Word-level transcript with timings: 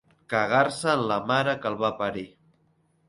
Cagar-se 0.33 0.89
en 0.93 1.03
la 1.13 1.17
mare 1.33 1.53
que 1.67 1.71
el 1.73 1.77
va 1.85 1.93
parir. 2.01 2.25